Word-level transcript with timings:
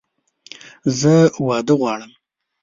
زه 0.99 1.13
واده 1.47 1.73
غواړم! 1.79 2.11